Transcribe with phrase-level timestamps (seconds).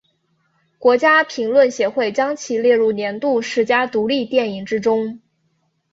[0.79, 5.21] 国家评论协会将其列入年度十佳独立电影之中。